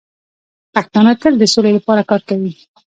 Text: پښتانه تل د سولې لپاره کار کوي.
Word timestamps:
پښتانه 0.73 1.11
تل 1.21 1.33
د 1.39 1.43
سولې 1.53 1.71
لپاره 1.77 2.07
کار 2.09 2.21
کوي. 2.29 2.53